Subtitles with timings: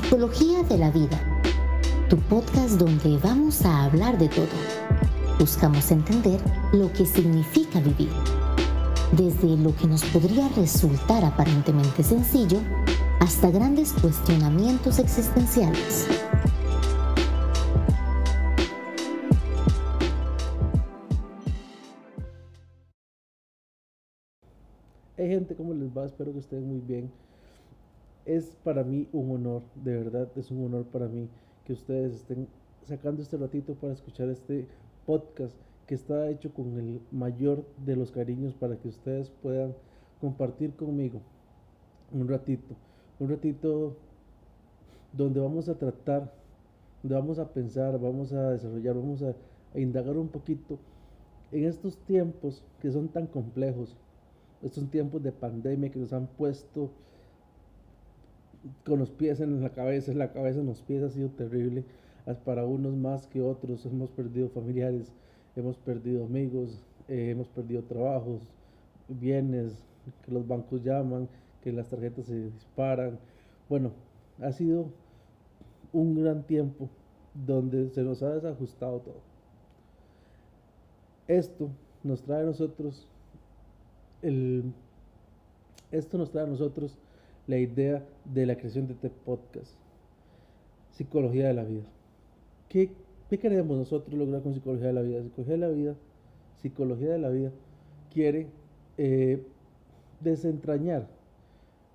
[0.00, 1.20] Psicología de la Vida,
[2.08, 4.46] tu podcast donde vamos a hablar de todo.
[5.38, 6.40] Buscamos entender
[6.72, 8.08] lo que significa vivir,
[9.12, 12.60] desde lo que nos podría resultar aparentemente sencillo
[13.20, 16.08] hasta grandes cuestionamientos existenciales.
[25.18, 26.06] Hey gente, ¿cómo les va?
[26.06, 27.12] Espero que estén muy bien.
[28.30, 31.28] Es para mí un honor, de verdad es un honor para mí
[31.64, 32.46] que ustedes estén
[32.84, 34.68] sacando este ratito para escuchar este
[35.04, 35.56] podcast
[35.88, 39.74] que está hecho con el mayor de los cariños para que ustedes puedan
[40.20, 41.20] compartir conmigo
[42.12, 42.76] un ratito,
[43.18, 43.96] un ratito
[45.12, 46.32] donde vamos a tratar,
[47.02, 49.34] donde vamos a pensar, vamos a desarrollar, vamos a,
[49.74, 50.78] a indagar un poquito
[51.50, 53.96] en estos tiempos que son tan complejos,
[54.62, 56.92] estos tiempos de pandemia que nos han puesto
[58.84, 61.84] con los pies en la cabeza, en la cabeza en los pies ha sido terrible,
[62.44, 65.12] para unos más que otros, hemos perdido familiares,
[65.56, 68.40] hemos perdido amigos, eh, hemos perdido trabajos,
[69.08, 69.82] bienes,
[70.24, 71.28] que los bancos llaman,
[71.62, 73.18] que las tarjetas se disparan.
[73.68, 73.92] Bueno,
[74.40, 74.86] ha sido
[75.92, 76.88] un gran tiempo
[77.34, 79.20] donde se nos ha desajustado todo.
[81.26, 81.68] Esto
[82.02, 83.06] nos trae a nosotros
[84.22, 84.72] el,
[85.90, 86.96] esto nos trae a nosotros
[87.50, 89.72] la idea de la creación de este podcast,
[90.92, 91.82] Psicología de la Vida.
[92.68, 92.92] ¿Qué,
[93.28, 95.20] ¿Qué, queremos nosotros lograr con Psicología de la Vida?
[95.24, 95.94] Psicología de la Vida,
[96.62, 97.50] Psicología de la Vida
[98.14, 98.46] quiere
[98.98, 99.42] eh,
[100.20, 101.08] desentrañar,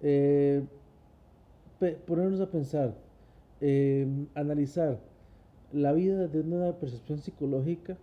[0.02, 0.62] eh,
[2.06, 2.94] ponernos a pensar,
[3.62, 5.00] eh, analizar
[5.72, 7.97] la vida desde una percepción psicológica,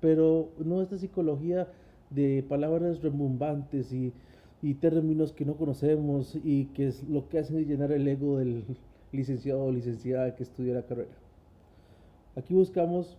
[0.00, 1.68] pero no esta psicología
[2.10, 4.12] de palabras rebombantes y,
[4.62, 8.38] y, términos que no conocemos y que es lo que hacen es llenar el ego
[8.38, 8.64] del
[9.12, 11.16] licenciado o licenciada que estudia la carrera.
[12.36, 13.16] Aquí buscamos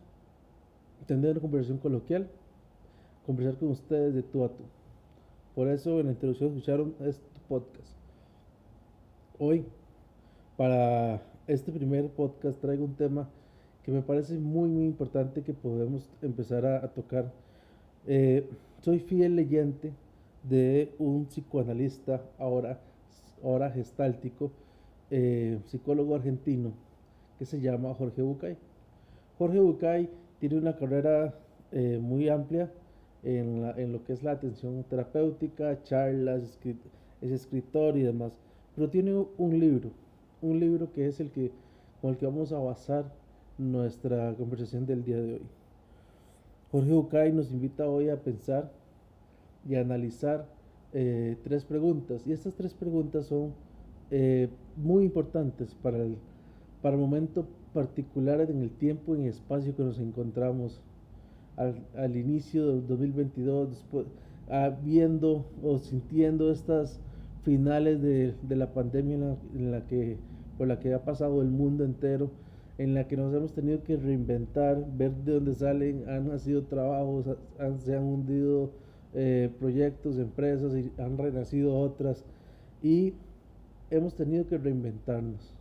[1.05, 2.29] tener una conversación coloquial,
[3.25, 4.63] conversar con ustedes de tú a tú.
[5.55, 7.95] Por eso en la introducción escucharon este podcast.
[9.37, 9.65] Hoy,
[10.57, 13.29] para este primer podcast, traigo un tema
[13.83, 17.31] que me parece muy, muy importante que podemos empezar a, a tocar.
[18.07, 18.47] Eh,
[18.81, 19.93] soy fiel leyente
[20.43, 22.79] de un psicoanalista, ahora,
[23.43, 24.51] ahora gestáltico,
[25.11, 26.73] eh, psicólogo argentino,
[27.37, 28.57] que se llama Jorge Bucay.
[29.37, 31.33] Jorge Bucay tiene una carrera
[31.71, 32.71] eh, muy amplia
[33.23, 36.59] en, en, lo que es la atención terapéutica, charlas,
[37.21, 38.31] es escritor y demás,
[38.75, 39.91] pero tiene un libro,
[40.41, 41.51] un libro que es el que
[42.01, 43.11] con el que vamos a basar
[43.57, 45.41] nuestra conversación del día de hoy.
[46.71, 48.71] Jorge Bucay nos invita hoy a pensar
[49.67, 50.47] y analizar
[50.93, 52.25] eh, tres preguntas.
[52.25, 53.53] Y estas tres preguntas son
[54.11, 56.15] eh, muy importantes para el,
[56.81, 60.81] para momento particular en el tiempo y en el espacio que nos encontramos
[61.57, 64.07] al, inicio del 2022, después,
[64.49, 67.01] ah, viendo o sintiendo estas
[67.43, 70.17] finales de, de la pandemia en la, en la, que,
[70.57, 72.31] por la que ha pasado el mundo entero
[72.79, 77.25] en la que nos hemos tenido que reinventar, ver de dónde salen, han nacido trabajos,
[77.83, 78.71] se han hundido
[79.13, 82.23] eh, proyectos, empresas y han renacido otras
[82.83, 83.13] y
[83.89, 85.53] hemos tenido que reinventarnos.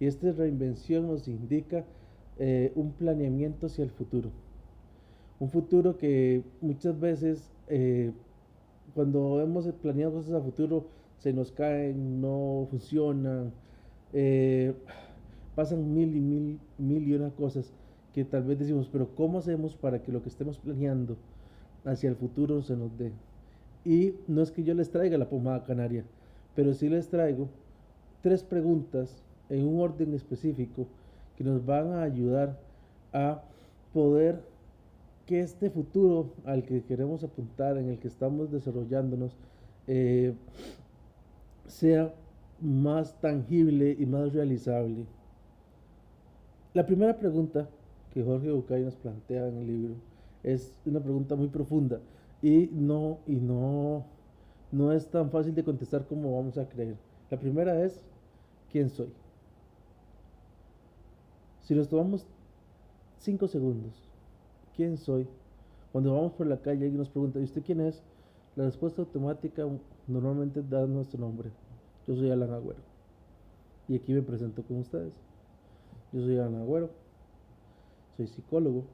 [0.00, 1.84] Y esta reinvención nos indica
[2.38, 4.30] eh, un planeamiento hacia el futuro.
[5.40, 8.12] Un futuro que muchas veces eh,
[8.94, 10.86] cuando hemos planeado cosas a futuro
[11.18, 13.52] se nos caen, no funcionan
[15.58, 17.72] pasan mil y mil, mil y una cosas
[18.14, 21.16] que tal vez decimos, pero ¿cómo hacemos para que lo que estemos planeando
[21.84, 23.12] hacia el futuro se nos dé?
[23.84, 26.04] Y no es que yo les traiga la pomada canaria,
[26.54, 27.48] pero sí les traigo
[28.22, 30.86] tres preguntas en un orden específico
[31.36, 32.58] que nos van a ayudar
[33.12, 33.42] a
[33.92, 34.42] poder
[35.26, 39.36] que este futuro al que queremos apuntar, en el que estamos desarrollándonos,
[39.86, 40.34] eh,
[41.66, 42.14] sea
[42.60, 45.04] más tangible y más realizable.
[46.74, 47.68] La primera pregunta
[48.12, 49.94] que Jorge Bucay nos plantea en el libro
[50.42, 52.00] es una pregunta muy profunda
[52.42, 54.04] y no, y no,
[54.72, 56.96] no es tan fácil de contestar como vamos a creer.
[57.30, 58.04] La primera es,
[58.70, 59.08] ¿quién soy?
[61.62, 62.26] Si nos tomamos
[63.18, 63.92] cinco segundos,
[64.76, 65.26] ¿quién soy?
[65.92, 68.02] Cuando vamos por la calle y nos pregunta, ¿y usted quién es?
[68.56, 69.64] La respuesta automática
[70.06, 71.50] normalmente da nuestro nombre.
[72.06, 72.80] Yo soy Alan Agüero.
[73.88, 75.12] Y aquí me presento con ustedes.
[76.12, 76.90] Yo soy Ana Agüero,
[78.16, 78.84] soy psicólogo,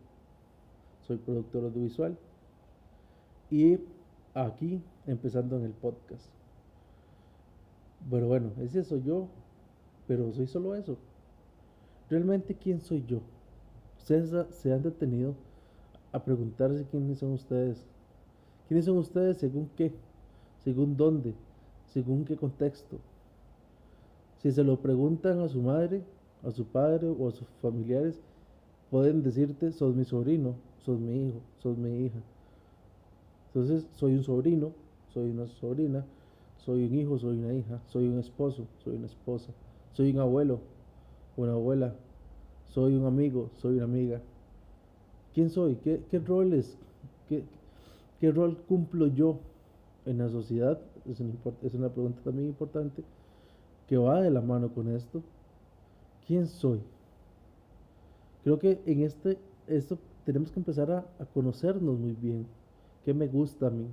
[1.06, 2.16] soy productor audiovisual
[3.50, 3.78] y
[4.34, 6.26] aquí empezando en el podcast.
[8.08, 9.28] Bueno, bueno, ese soy yo
[10.06, 10.96] pero soy solo eso.
[12.10, 13.20] ¿Realmente quién soy yo?
[13.98, 15.34] Ustedes se han detenido
[16.12, 17.86] a preguntarse quiénes son ustedes.
[18.68, 19.92] ¿Quiénes son ustedes según qué?
[20.62, 21.34] ¿Según dónde?
[21.86, 22.98] ¿Según qué contexto?
[24.42, 26.02] Si se lo preguntan a su madre,
[26.42, 28.20] a su padre o a sus familiares,
[28.90, 30.54] pueden decirte, sos mi sobrino,
[30.84, 32.18] sos mi hijo, sos mi hija.
[33.48, 34.72] Entonces, soy un sobrino,
[35.12, 36.04] soy una sobrina,
[36.58, 39.52] soy un hijo, soy una hija, soy un esposo, soy una esposa,
[39.92, 40.60] soy un abuelo,
[41.36, 41.94] una abuela,
[42.68, 44.20] soy un amigo, soy una amiga.
[45.34, 45.76] ¿Quién soy?
[45.76, 46.20] ¿Qué, qué?
[47.28, 47.44] ¿Qué,
[48.20, 49.38] ¿Qué rol cumplo yo
[50.06, 50.78] en la sociedad?
[51.10, 53.02] Es una, es una pregunta también importante
[53.88, 55.22] que va de la mano con esto.
[56.26, 56.80] ¿Quién soy?
[58.42, 59.38] Creo que en este,
[60.24, 62.46] tenemos que empezar a, a conocernos muy bien.
[63.04, 63.86] ¿Qué me gusta a mí?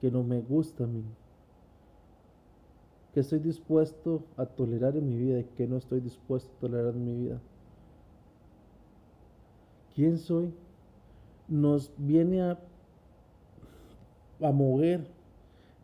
[0.00, 1.02] ¿Qué no me gusta a mí?
[3.12, 6.94] ¿Qué estoy dispuesto a tolerar en mi vida y qué no estoy dispuesto a tolerar
[6.94, 7.40] en mi vida?
[9.94, 10.52] ¿Quién soy?
[11.48, 12.58] Nos viene a,
[14.40, 15.08] a mover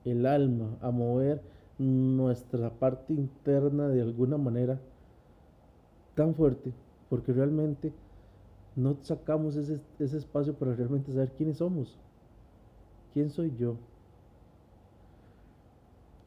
[0.04, 1.40] el alma, a mover
[1.78, 4.78] nuestra parte interna de alguna manera
[6.14, 6.72] tan fuerte,
[7.10, 7.92] porque realmente
[8.76, 11.96] no sacamos ese, ese espacio para realmente saber quiénes somos.
[13.12, 13.76] ¿Quién soy yo?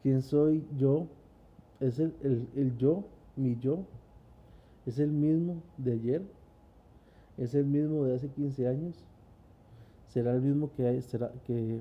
[0.02, 1.06] ¿Quién soy yo?
[1.80, 2.14] Es el,
[2.54, 3.04] el, yo,
[3.36, 3.84] mi yo.
[4.86, 6.22] Es el mismo de ayer.
[7.36, 9.04] Es el mismo de hace 15 años.
[10.08, 11.80] Será el mismo que, será, que,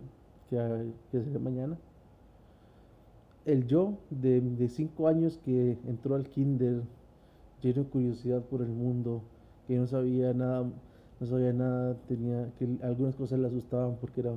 [0.50, 1.78] que, que será mañana.
[3.46, 6.84] El yo de 5 años que entró al kinder
[7.62, 9.22] lleno de curiosidad por el mundo,
[9.68, 10.64] que no sabía nada,
[11.20, 14.32] no sabía nada, tenía que algunas cosas le asustaban porque era,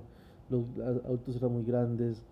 [0.49, 0.65] los
[1.09, 2.23] autos eran muy grandes,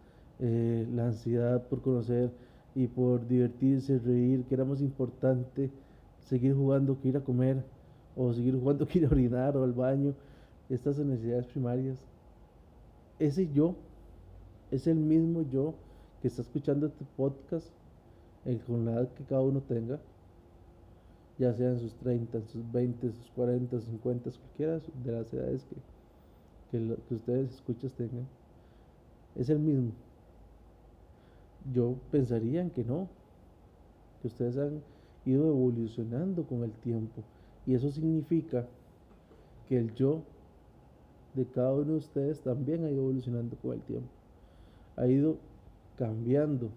[0.41, 2.31] eh, la ansiedad por conocer
[2.75, 5.71] y por divertirse, reír, que era más importante
[6.21, 7.65] seguir jugando que ir a comer,
[8.17, 10.15] o seguir jugando que ir a orinar o al baño,
[10.69, 11.99] estas necesidades primarias.
[13.19, 13.75] Ese yo
[14.71, 15.75] es el mismo yo
[16.21, 17.67] que está escuchando este podcast,
[18.45, 19.99] el, con la edad que cada uno tenga,
[21.39, 25.65] ya sea en sus 30, en sus 20, sus 40, 50, cualquiera de las edades
[26.71, 28.27] que, que, ustedes escuchas tengan,
[29.37, 29.93] es el mismo
[31.73, 33.09] yo pensaría que no,
[34.21, 34.83] que ustedes han
[35.25, 37.23] ido evolucionando con el tiempo.
[37.67, 38.67] Y eso significa
[39.69, 40.23] que el yo
[41.35, 44.09] de cada uno de ustedes también ha ido evolucionando con el tiempo.
[44.97, 45.37] Ha ido
[45.97, 46.71] cambiando,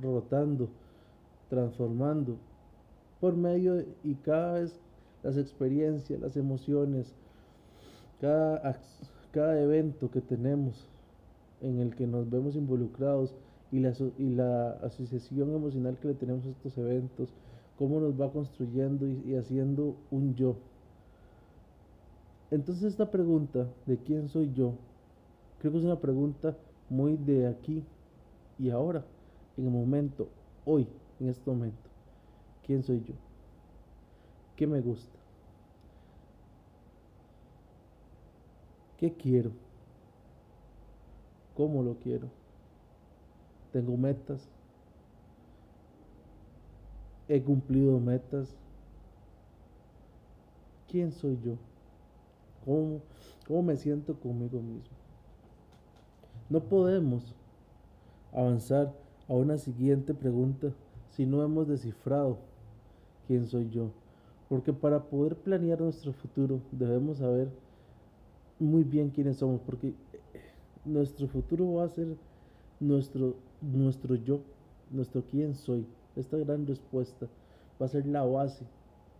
[0.00, 0.68] rotando,
[1.50, 2.36] transformando
[3.20, 4.78] por medio y cada vez
[5.22, 7.12] las experiencias, las emociones,
[8.20, 8.78] cada,
[9.32, 10.88] cada evento que tenemos
[11.60, 13.34] en el que nos vemos involucrados
[13.72, 17.32] y la, y la asociación emocional que le tenemos a estos eventos,
[17.78, 20.56] cómo nos va construyendo y, haciendo un yo.
[22.50, 24.72] Entonces esta pregunta de quién soy yo,
[25.60, 26.56] creo que es una pregunta
[26.88, 27.84] muy de aquí
[28.58, 29.04] y ahora,
[29.56, 30.28] en el momento,
[30.64, 30.86] hoy,
[31.20, 31.87] en este momento.
[32.68, 33.14] ¿Quién soy yo?
[34.54, 35.18] ¿Qué me gusta?
[38.98, 39.50] ¿Qué quiero?
[41.56, 42.28] ¿Cómo lo quiero?
[43.72, 44.48] tengo metas,
[47.28, 48.54] he cumplido metas.
[50.90, 51.56] ¿Quién soy yo?
[52.64, 53.00] ¿Cómo,
[53.46, 54.96] ¿Cómo, me siento conmigo mismo?
[56.48, 57.34] No podemos
[58.32, 58.94] avanzar
[59.28, 60.72] a una siguiente pregunta
[61.10, 62.38] si no hemos descifrado
[63.28, 63.90] quién soy yo.
[64.48, 67.48] Porque para poder planear nuestro futuro debemos saber
[68.58, 69.94] muy bien quiénes somos, porque
[70.84, 72.16] nuestro futuro va a ser
[72.80, 74.40] nuestro nuestro yo,
[74.90, 75.86] nuestro quién soy.
[76.16, 77.26] Esta gran respuesta
[77.80, 78.64] va a ser la base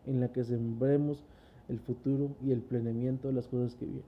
[0.06, 1.22] en la que sembremos
[1.68, 4.04] el futuro y el planeamiento de las cosas que vienen.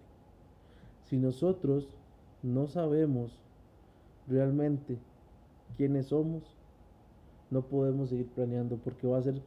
[1.04, 1.88] Si nosotros
[2.42, 3.38] no sabemos
[4.28, 4.96] realmente
[5.76, 6.42] quiénes somos,
[7.50, 9.42] no podemos seguir planeando porque va a ser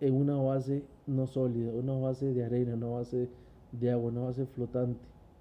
[0.00, 3.28] en una base no sólida, una base de arena, una base
[3.72, 5.00] de agua, una base flotante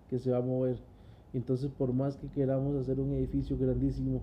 [0.09, 0.77] que se va a mover.
[1.33, 4.21] Entonces, por más que queramos hacer un edificio grandísimo,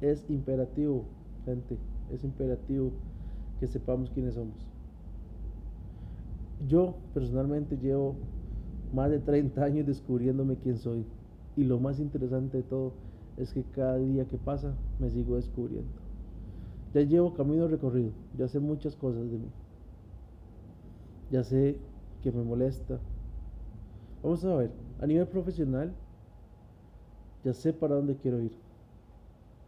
[0.00, 1.04] es imperativo,
[1.44, 1.78] gente,
[2.12, 2.90] es imperativo
[3.58, 4.68] que sepamos quiénes somos.
[6.68, 8.16] Yo personalmente llevo
[8.92, 11.04] más de 30 años descubriéndome quién soy.
[11.56, 12.92] Y lo más interesante de todo
[13.36, 16.03] es que cada día que pasa me sigo descubriendo.
[16.94, 19.48] Ya llevo camino recorrido, ya sé muchas cosas de mí.
[21.32, 21.76] Ya sé
[22.22, 23.00] que me molesta.
[24.22, 24.70] Vamos a ver,
[25.00, 25.92] a nivel profesional,
[27.44, 28.52] ya sé para dónde quiero ir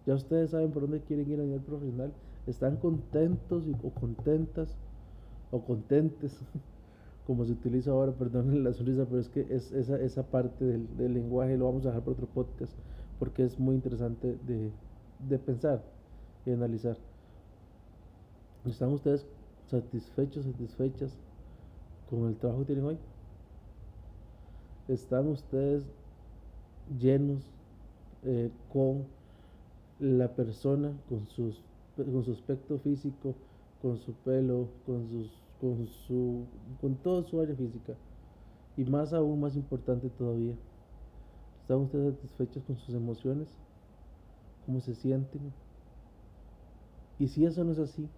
[0.06, 2.12] Ya ustedes saben por dónde quieren ir a nivel profesional.
[2.46, 4.78] Están contentos o contentas
[5.50, 6.40] o contentes,
[7.26, 11.12] como se utiliza ahora, perdón la sonrisa, pero es que es esa, esa parte del,
[11.12, 12.72] lenguaje lo vamos a dejar para otro podcast
[13.18, 15.82] porque es muy interesante de pensar
[16.44, 16.96] y analizar.
[18.70, 19.24] ¿Están ustedes
[19.68, 21.16] satisfechos, satisfechas
[22.10, 22.98] con el trabajo que tienen hoy?
[24.88, 25.84] ¿Están ustedes
[26.98, 27.42] llenos
[28.24, 29.04] eh, con
[30.00, 31.62] la persona, con, sus,
[31.96, 33.36] con su aspecto físico,
[33.82, 35.30] con su pelo, con, sus,
[35.60, 36.44] con, su,
[36.80, 37.94] con toda su área física?
[38.76, 40.54] Y más aún, más importante todavía,
[41.62, 43.48] ¿están ustedes satisfechos con sus emociones?
[44.66, 45.52] ¿Cómo se sienten?
[47.20, 48.08] Y si eso no es así,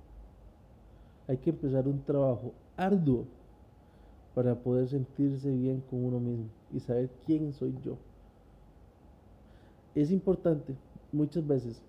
[1.29, 3.27] hay que empezar un trabajo arduo
[4.35, 7.97] para poder sentirse bien con uno mismo y saber quién soy yo.
[9.95, 10.75] Es importante
[11.13, 11.83] muchas veces,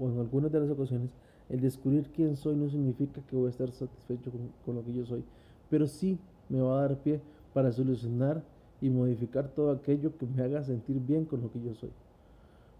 [0.00, 1.10] o en algunas de las ocasiones,
[1.48, 4.94] el descubrir quién soy no significa que voy a estar satisfecho con, con lo que
[4.94, 5.24] yo soy,
[5.68, 6.18] pero sí
[6.48, 7.20] me va a dar pie
[7.52, 8.42] para solucionar
[8.80, 11.90] y modificar todo aquello que me haga sentir bien con lo que yo soy.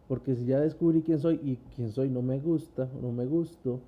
[0.08, 3.80] Porque si ya descubrí quién soy y quién soy no me gusta no me gusto,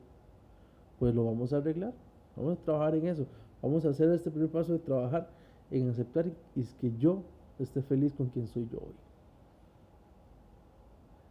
[0.99, 1.93] pues lo vamos a arreglar.
[2.37, 3.27] Vamos a trabajar en eso.
[3.63, 5.29] Vamos a hacer este primer paso de trabajar
[5.71, 7.23] en aceptar y que yo
[7.59, 8.95] esté feliz con quien soy yo hoy.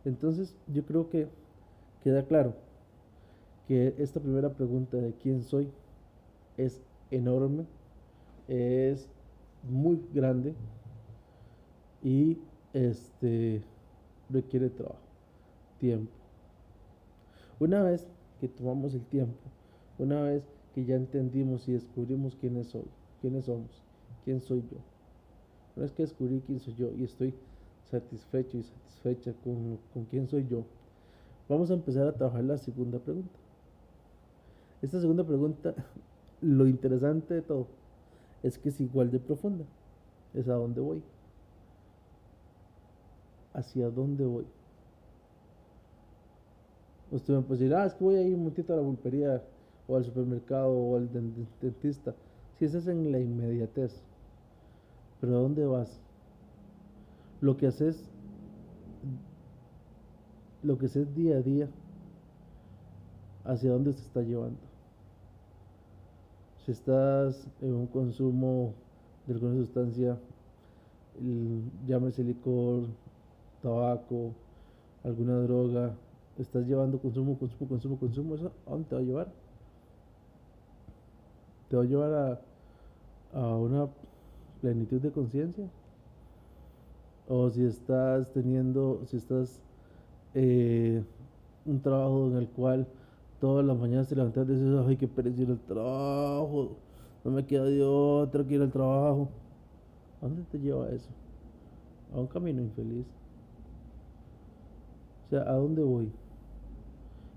[0.05, 1.27] Entonces yo creo que
[2.03, 2.53] queda claro
[3.67, 5.71] que esta primera pregunta de quién soy
[6.57, 7.65] es enorme,
[8.47, 9.09] es
[9.63, 10.53] muy grande
[12.03, 12.37] y
[12.73, 13.63] este
[14.29, 14.99] requiere trabajo,
[15.79, 16.11] tiempo.
[17.59, 18.07] Una vez
[18.39, 19.39] que tomamos el tiempo,
[19.97, 22.85] una vez que ya entendimos y descubrimos quiénes soy,
[23.21, 23.69] quiénes somos,
[24.23, 24.77] quién soy yo.
[25.75, 27.33] Una vez que descubrí quién soy yo y estoy
[27.89, 30.63] satisfecho y satisfecha con, con quién soy yo,
[31.47, 33.39] vamos a empezar a trabajar la segunda pregunta.
[34.81, 35.73] Esta segunda pregunta,
[36.41, 37.67] lo interesante de todo,
[38.43, 39.65] es que es igual de profunda.
[40.33, 41.01] Es a dónde voy.
[43.53, 44.45] Hacia dónde voy.
[47.11, 49.41] Usted me puede decir, ah, es que voy a ir un momentito a la pulpería
[49.87, 51.09] o al supermercado o al
[51.61, 52.13] dentista.
[52.57, 54.01] Si ese es en la inmediatez.
[55.21, 55.99] Pero ¿a dónde vas?
[57.41, 58.09] Lo que haces,
[60.63, 61.67] lo que haces día a día,
[63.43, 64.59] hacia dónde se está llevando.
[66.65, 68.73] Si estás en un consumo
[69.27, 70.17] de alguna sustancia,
[71.85, 72.85] llámese licor,
[73.61, 74.31] tabaco,
[75.03, 75.93] alguna droga,
[76.37, 79.44] estás llevando consumo, consumo, consumo, consumo, ¿eso a dónde te va a llevar?
[81.75, 82.41] ¿Te va a llevar
[83.33, 83.89] a, una
[84.61, 85.69] plenitud de conciencia?
[87.27, 89.61] O si estás teniendo, si estás
[90.35, 91.03] eh,
[91.65, 92.87] un trabajo en el cual
[93.41, 96.77] todas las mañanas te levantas y dices, ay, qué pereza el trabajo,
[97.25, 99.27] no me queda de otra que ir al trabajo.
[100.21, 101.09] ¿A dónde te lleva eso?
[102.13, 103.05] A un camino infeliz.
[105.25, 106.09] O sea, ¿a dónde voy?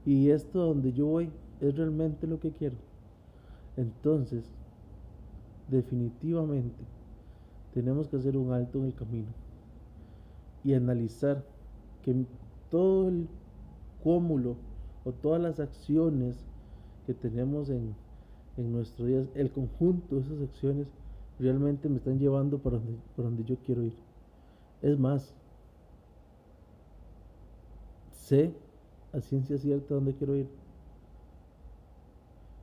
[0.07, 1.29] Y esto donde yo voy
[1.61, 2.88] es realmente lo que quiero.
[3.79, 4.43] Entonces,
[5.69, 6.85] definitivamente,
[7.73, 9.29] tenemos que hacer un alto en el camino
[10.65, 11.45] y analizar
[12.03, 12.25] que
[12.71, 13.29] todo el
[14.03, 14.57] cúmulo
[15.05, 16.45] o todas las acciones
[17.07, 17.95] que tenemos en,
[18.57, 20.89] en nuestro día, el conjunto de esas acciones
[21.39, 23.95] realmente me están llevando para donde, donde yo quiero ir.
[24.83, 25.33] Es más,
[28.11, 28.53] sé
[29.13, 30.58] a ciencia cierta dónde quiero ir.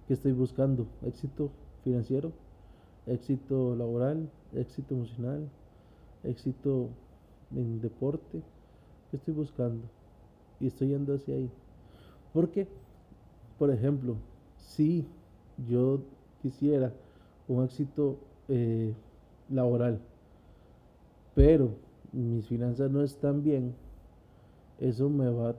[0.07, 0.85] ¿Qué estoy buscando?
[1.03, 1.49] Éxito
[1.83, 2.31] financiero,
[3.07, 5.49] éxito laboral, éxito emocional,
[6.23, 6.89] éxito
[7.55, 8.43] en deporte.
[9.09, 9.83] ¿Qué estoy buscando?
[10.59, 11.49] Y estoy yendo hacia ahí.
[12.33, 12.67] Porque,
[13.57, 14.17] por ejemplo,
[14.57, 15.07] si
[15.67, 16.01] yo
[16.43, 16.93] quisiera
[17.47, 18.93] un éxito eh,
[19.49, 19.99] laboral,
[21.33, 21.71] pero
[22.11, 23.73] mis finanzas no están bien,
[24.79, 25.55] eso me va,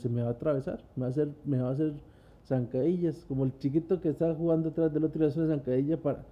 [0.00, 1.94] se me va a atravesar, me va a hacer, me va a hacer
[2.46, 6.24] zancadillas, como el chiquito que está jugando atrás del otro y hace una zancadilla para,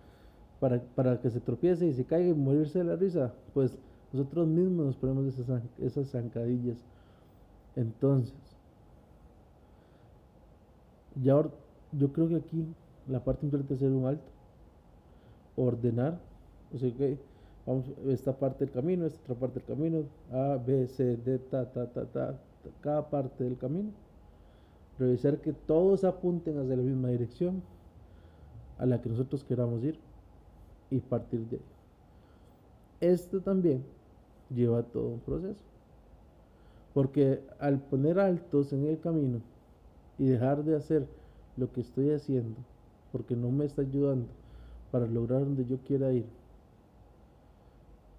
[0.61, 3.77] para, para que se tropiece y se caiga y morirse de la risa, pues
[4.13, 6.77] nosotros mismos nos ponemos esas, esas zancadillas.
[7.77, 8.35] Entonces,
[11.23, 11.43] ya
[11.93, 12.67] yo creo que aquí
[13.09, 14.31] la parte importante es hacer un alto,
[15.57, 16.19] ordenar,
[16.75, 17.19] o sea que
[17.67, 21.71] vamos esta parte del camino, esta otra parte del camino, A, B, C, D, ta,
[21.71, 22.39] ta, ta, ta,
[22.81, 23.91] cada parte del camino,
[25.03, 27.63] revisar que todos apunten hacia la misma dirección
[28.79, 29.99] a la que nosotros queramos ir
[30.91, 31.63] y partir de ahí.
[33.01, 33.85] Esto también
[34.51, 35.61] lleva todo un proceso,
[36.95, 39.41] Porque al poner altos en el camino
[40.19, 41.07] y dejar de hacer
[41.57, 42.57] lo que estoy haciendo,
[43.11, 44.27] porque no me está ayudando
[44.91, 46.27] para lograr donde yo quiera ir,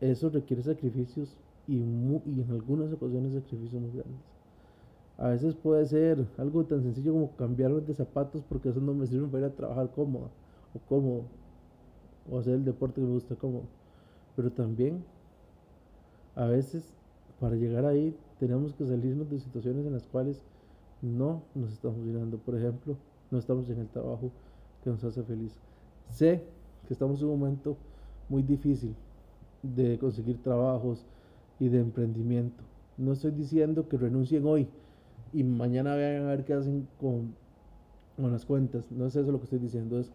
[0.02, 1.38] eso requiere sacrificios
[1.68, 4.33] y, y en algunas ocasiones sacrificios muy grandes.
[5.18, 9.06] A veces puede ser algo tan sencillo como cambiarme de zapatos porque eso no me
[9.06, 10.30] sirve para ir a trabajar cómodo
[10.74, 11.24] o cómodo
[12.30, 13.64] o hacer el deporte que me gusta cómodo.
[14.36, 15.04] Pero también
[16.36, 16.84] a veces
[17.40, 20.42] para llegar ahí tenemos que salirnos de situaciones en las cuales
[21.02, 22.38] no nos estamos llenando.
[22.38, 22.96] Por ejemplo,
[23.30, 24.32] no estamos en el trabajo
[24.84, 25.60] que nos hace feliz.
[26.10, 26.44] Sé
[26.88, 27.78] que estamos en un momento
[28.30, 28.96] muy difícil
[29.62, 31.06] de conseguir trabajos
[31.60, 32.64] y de emprendimiento.
[32.98, 34.68] No estoy diciendo que renuncien hoy
[35.34, 37.34] y mañana vayan a ver qué hacen con,
[38.16, 38.86] con las cuentas.
[38.92, 40.00] No es eso lo que estoy diciendo.
[40.00, 40.12] Es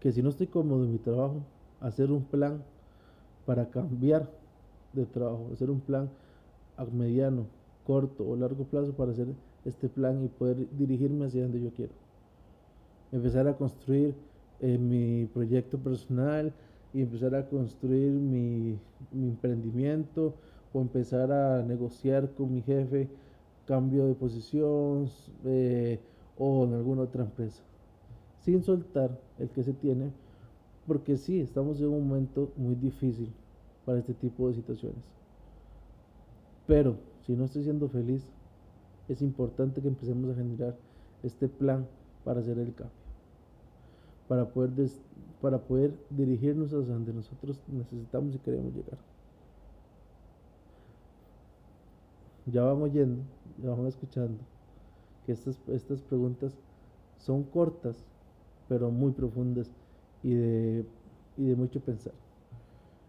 [0.00, 1.42] que si no estoy cómodo en mi trabajo,
[1.80, 2.62] hacer un plan
[3.46, 4.28] para cambiar
[4.92, 6.10] de trabajo, hacer un plan
[6.76, 7.46] a mediano,
[7.86, 9.28] corto o largo plazo para hacer
[9.64, 11.92] este plan y poder dirigirme hacia donde yo quiero.
[13.10, 14.14] Empezar a construir
[14.60, 16.52] eh, mi proyecto personal
[16.94, 18.78] y empezar a construir mi,
[19.12, 20.34] emprendimiento
[20.72, 23.08] o empezar a negociar con mi jefe
[23.66, 25.08] cambio de posición
[25.44, 26.00] eh,
[26.38, 27.62] o en alguna otra empresa.
[28.40, 30.10] Sin soltar el que se tiene,
[30.86, 33.32] porque sí, estamos en un momento muy difícil
[33.84, 35.04] para este tipo de situaciones.
[36.66, 38.24] Pero si no estoy siendo feliz,
[39.08, 40.76] es importante que empecemos a generar
[41.22, 41.86] este plan
[42.24, 42.96] para hacer el cambio,
[44.28, 44.88] para poder,
[45.40, 48.98] para poder dirigirnos hacia donde nosotros necesitamos y queremos llegar.
[52.46, 53.22] Ya van oyendo,
[53.62, 54.38] ya van escuchando
[55.24, 56.52] que estas, estas preguntas
[57.18, 58.04] son cortas,
[58.68, 59.70] pero muy profundas
[60.22, 60.84] y de,
[61.36, 62.12] y de mucho pensar.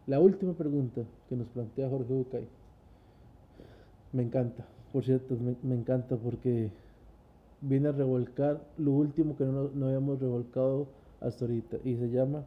[0.06, 2.48] La última pregunta que nos plantea Jorge Bucay
[4.12, 6.70] me encanta, por cierto, me, encanta porque
[7.62, 10.88] viene a revolcar lo último que no, no habíamos revolcado
[11.20, 12.44] hasta ahorita y se llama,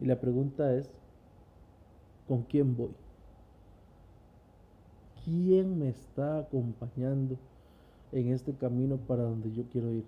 [0.00, 0.88] y la pregunta es,
[2.26, 2.94] ¿con quién voy?
[5.26, 7.36] ¿Quién me está acompañando
[8.12, 10.04] en este camino para donde yo quiero ir?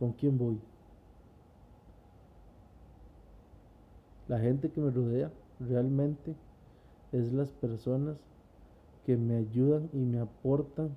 [0.00, 0.58] ¿Con quién voy?
[4.26, 6.34] La gente que me rodea realmente
[7.12, 8.16] es las personas
[9.04, 10.88] que me ayudan y me aportan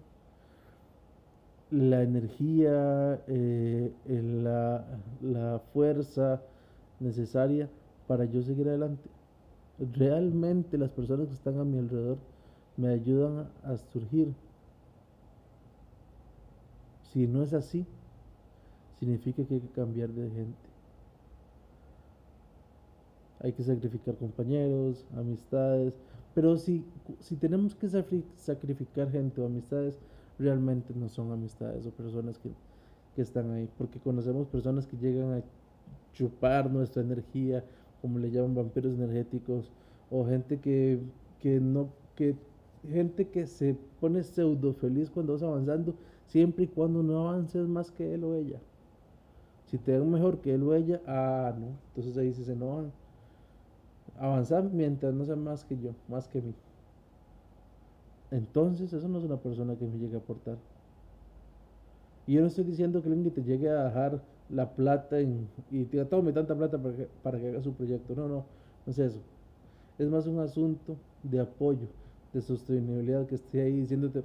[1.72, 4.86] la energía, eh, la,
[5.22, 6.42] la fuerza
[7.02, 7.68] necesaria
[8.08, 9.10] para yo seguir adelante.
[9.94, 12.18] Realmente las personas que están a mi alrededor
[12.82, 14.34] me ayudan a surgir.
[17.14, 17.86] Si no es así,
[19.00, 20.72] significa que hay que cambiar de gente
[23.44, 25.94] hay que sacrificar compañeros, amistades,
[26.34, 26.84] pero si,
[27.20, 30.00] si tenemos que sacrificar gente o amistades,
[30.38, 32.52] realmente no son amistades o personas que,
[33.18, 35.42] están ahí, porque conocemos personas que llegan a
[36.14, 37.64] chupar nuestra energía,
[38.02, 39.70] como le llaman vampiros energéticos,
[40.10, 40.98] o gente que,
[41.40, 42.36] que no, que
[42.90, 45.96] gente que se pone pseudo feliz cuando vas avanzando,
[46.28, 48.60] siempre y cuando no avances más que él o ella.
[49.66, 52.92] Si te ven mejor que él o ella, ah, no, entonces ahí se enojan
[54.20, 56.54] avanzar mientras no sea más que yo, más que mí.
[58.32, 60.58] Entonces, eso no es una persona que me llegue a aportar.
[62.28, 66.06] Y yo no estoy diciendo que alguien te llegue a dejar la plata y te
[66.06, 68.16] tome tanta plata para que, para que haga su proyecto.
[68.16, 68.36] No, no,
[68.86, 69.20] no es eso.
[69.98, 71.88] Es más un asunto de apoyo,
[72.34, 74.24] de sostenibilidad, que esté ahí diciéndote,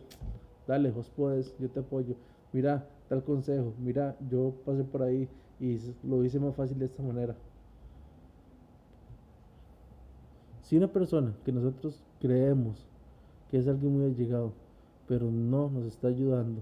[0.66, 2.14] dale, vos puedes, yo te apoyo.
[2.52, 5.28] Mira, tal consejo, mira, yo pasé por ahí
[5.60, 7.34] y lo hice más fácil de esta manera.
[10.62, 12.84] Si una persona que nosotros creemos
[13.50, 14.52] que es alguien muy allegado,
[15.06, 16.60] pero no nos está ayudando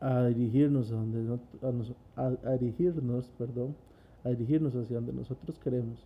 [0.00, 1.38] a dirigirnos a donde
[2.16, 3.74] a, dirigirnos, perdón,
[4.24, 6.04] a dirigirnos hacia donde nosotros queremos,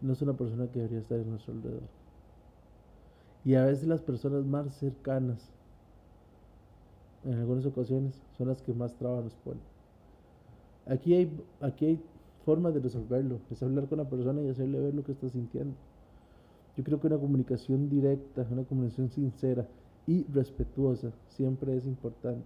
[0.00, 1.95] no es una persona que debería estar en nuestro alrededor.
[3.46, 5.38] Y a veces las personas más cercanas,
[7.24, 9.62] en algunas ocasiones, son las que más trabajo nos ponen.
[10.84, 11.30] Aquí hay,
[11.60, 12.00] aquí hay
[12.44, 15.76] formas de resolverlo, es hablar con la persona y hacerle ver lo que está sintiendo.
[16.76, 19.68] Yo creo que una comunicación directa, una comunicación sincera
[20.08, 22.44] y respetuosa siempre es importante.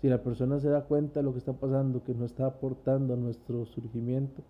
[0.00, 3.12] Si la persona se da cuenta de lo que está pasando, que no está aportando
[3.12, 4.42] a nuestro surgimiento,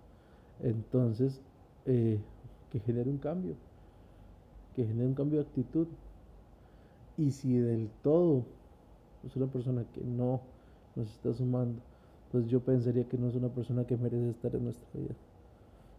[0.62, 1.40] entonces
[1.84, 2.20] eh,
[2.70, 3.56] que genere un cambio,
[4.78, 5.88] que genere un cambio de actitud.
[7.16, 8.44] Y si del todo
[9.26, 10.40] es una persona que no
[10.94, 11.80] nos está sumando,
[12.30, 15.14] pues yo pensaría que no es una persona que merece estar en nuestra vida.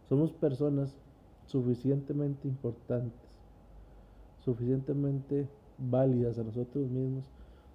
[0.08, 0.96] Somos personas
[1.44, 3.20] suficientemente importantes,
[4.46, 7.24] suficientemente válidas a nosotros mismos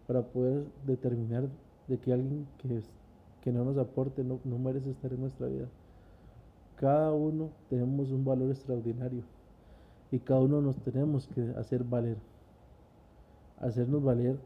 [0.07, 1.47] para poder determinar
[1.87, 2.81] de que alguien que,
[3.43, 5.67] que no nos aporte no, no merece estar en nuestra vida.
[6.77, 9.21] Cada uno tenemos un valor extraordinario
[10.15, 12.15] y cada uno nos tenemos que hacer valer,
[13.59, 14.37] hacernos valer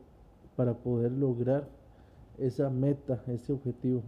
[0.56, 1.68] para poder lograr
[2.40, 4.02] esa meta, ese objetivo.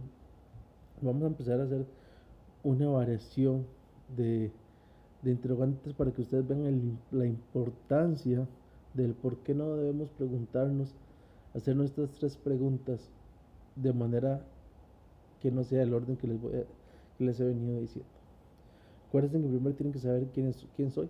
[1.00, 1.86] Vamos a empezar a hacer
[2.64, 3.64] una variación
[4.16, 4.50] de,
[5.24, 8.44] interrogantes para que ustedes vean la importancia
[8.94, 10.92] del por qué no debemos preguntarnos,
[11.54, 13.08] hacer nuestras tres preguntas
[13.76, 14.44] de manera
[15.40, 16.64] que no sea el orden que les, voy
[17.18, 18.10] que les he venido diciendo.
[19.06, 21.08] Acuérdense que primero tienen que saber quién, es, quién soy,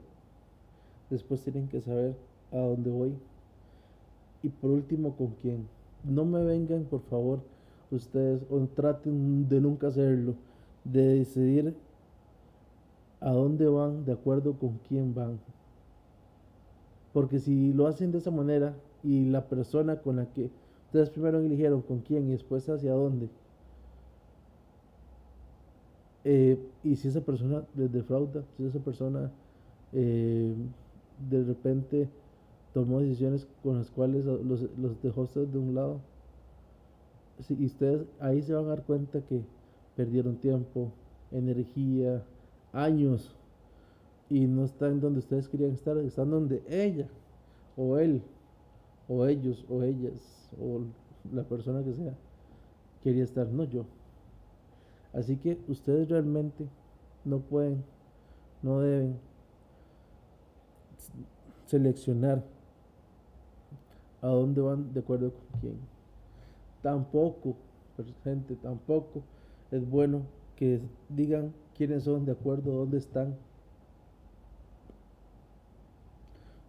[1.12, 2.14] después tienen que saber
[2.52, 3.12] a dónde voy
[4.42, 5.68] y por último con quién.
[6.04, 7.40] No me vengan, por favor,
[7.90, 10.34] ustedes, o traten de nunca hacerlo,
[10.84, 11.74] de decidir
[13.20, 15.38] a dónde van de acuerdo con quién van.
[17.12, 20.50] Porque si lo hacen de esa manera y la persona con la que
[20.86, 23.28] ustedes primero eligieron con quién y después hacia dónde,
[26.24, 29.30] eh, y si esa persona les defrauda, si esa persona
[29.92, 30.54] eh,
[31.30, 32.08] de repente
[32.74, 36.00] tomó decisiones con las cuales los, los dejó ustedes de un lado,
[37.40, 39.42] si, ustedes ahí se van a dar cuenta que
[39.96, 40.90] perdieron tiempo,
[41.30, 42.22] energía,
[42.72, 43.34] años
[44.30, 47.08] y no están donde ustedes querían estar, están donde ella
[47.76, 48.22] o él
[49.08, 50.80] o ellos o ellas o
[51.34, 52.14] la persona que sea
[53.02, 53.84] quería estar, no yo.
[55.12, 56.66] Así que ustedes realmente
[57.24, 57.84] no pueden,
[58.62, 59.18] no deben
[61.66, 62.42] seleccionar
[64.20, 65.76] a dónde van de acuerdo con quién.
[66.82, 67.56] Tampoco,
[68.24, 69.22] gente, tampoco
[69.70, 70.22] es bueno
[70.56, 73.36] que digan quiénes son de acuerdo dónde están.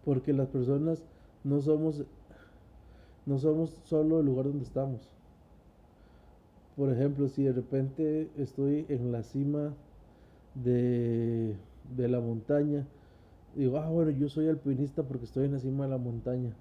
[0.04, 1.02] Porque las personas
[1.44, 2.04] no somos
[3.26, 5.08] no somos solo el lugar donde estamos.
[6.76, 9.72] Por ejemplo, si de repente estoy en la cima
[10.54, 11.54] de,
[11.96, 12.84] de la montaña,
[13.56, 16.52] digo, ah, bueno, yo soy alpinista porque estoy en la cima de la montaña,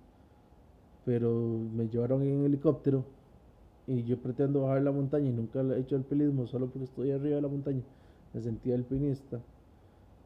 [1.05, 3.05] pero me llevaron en helicóptero
[3.87, 7.35] y yo pretendo bajar la montaña y nunca he hecho alpinismo solo porque estoy arriba
[7.35, 7.81] de la montaña,
[8.33, 9.39] me sentía alpinista,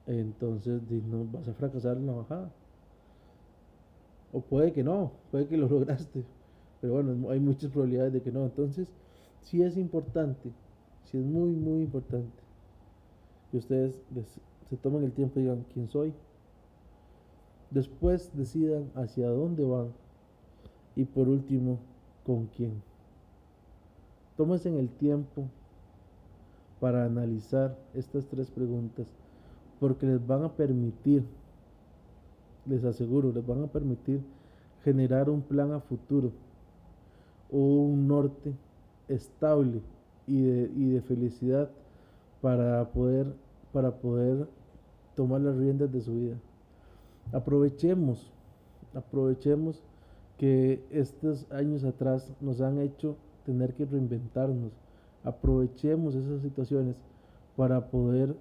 [0.06, 2.52] entonces no, vas a fracasar en la bajada.
[4.34, 6.24] O puede que no, puede que lo lograste,
[6.82, 8.46] pero bueno, hay muchas probabilidades de que no.
[8.46, 8.88] Entonces,
[9.42, 10.52] si es importante,
[11.06, 12.44] si es muy, muy importante
[13.52, 13.96] que ustedes
[14.70, 16.14] se tomen el tiempo y digan quién soy.
[17.72, 19.88] Después decidan hacia dónde van.
[20.96, 21.80] Y por último,
[22.26, 22.82] con quién.
[24.36, 25.46] Tómense el tiempo
[26.80, 29.08] para analizar estas tres preguntas
[29.80, 31.24] porque les van a permitir,
[32.66, 34.22] les aseguro, les van a permitir
[34.84, 36.32] generar un plan a futuro
[37.52, 38.54] o un norte
[39.08, 39.82] estable
[40.26, 41.70] y de, y de felicidad
[42.42, 43.34] para poder,
[43.72, 44.48] para poder
[45.16, 46.36] tomar las riendas de su vida.
[47.32, 48.32] Aprovechemos,
[48.94, 49.84] aprovechemos
[50.38, 54.72] que estos años atrás nos han hecho tener que reinventarnos.
[55.24, 56.96] Aprovechemos esas situaciones
[57.56, 58.36] para poder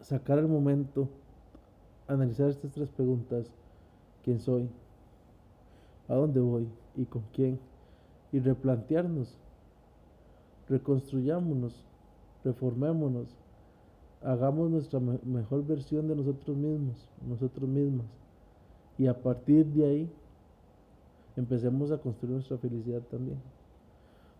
[0.00, 1.08] sacar el momento,
[2.08, 3.50] analizar estas tres preguntas.
[4.24, 4.68] ¿Quién soy?
[6.08, 6.68] ¿A dónde voy?
[6.96, 7.58] ¿Y con quién?
[8.32, 9.38] Y replantearnos
[10.68, 11.84] reconstruyámonos,
[12.44, 13.28] reformémonos,
[14.22, 18.06] hagamos nuestra mejor versión de nosotros mismos, nosotros mismas.
[18.98, 20.10] Y a partir de ahí,
[21.36, 23.38] empecemos a construir nuestra felicidad también.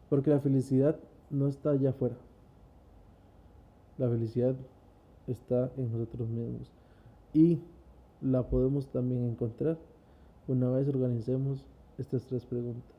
[0.09, 0.97] Porque la felicidad
[1.31, 2.17] no está allá afuera.
[3.99, 4.55] La felicidad
[5.27, 6.71] está en nosotros mismos.
[7.35, 7.59] Y
[8.23, 9.79] la podemos también encontrar
[10.49, 11.65] una vez organicemos
[11.99, 12.97] estas tres preguntas.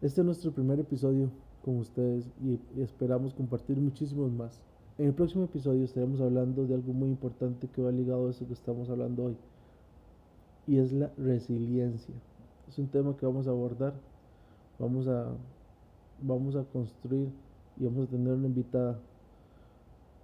[0.00, 1.30] Este es nuestro primer episodio
[1.64, 4.60] con ustedes y esperamos compartir muchísimos más.
[4.98, 8.44] En el próximo episodio estaremos hablando de algo muy importante que va ligado a eso
[8.48, 9.36] que estamos hablando hoy
[10.66, 12.14] y es la resiliencia.
[12.68, 13.94] Es un tema que vamos a abordar,
[14.76, 15.28] vamos a,
[16.20, 17.30] vamos a construir
[17.78, 18.98] y vamos a tener una invitada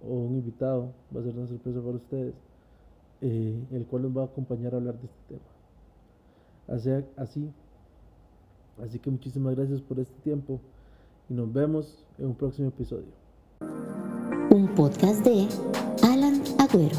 [0.05, 2.35] o un invitado, va a ser una sorpresa para ustedes,
[3.21, 5.45] eh, el cual nos va a acompañar a hablar de este tema.
[6.67, 7.49] Así, así
[8.83, 10.59] Así que muchísimas gracias por este tiempo
[11.29, 13.07] y nos vemos en un próximo episodio.
[14.75, 15.47] Podcast de
[16.01, 16.97] Alan Agüero.